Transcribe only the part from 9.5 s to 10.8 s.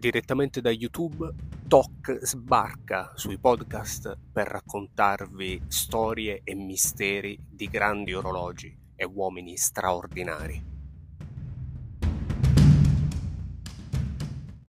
straordinari.